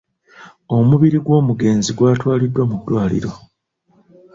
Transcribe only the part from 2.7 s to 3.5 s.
ddwaliro.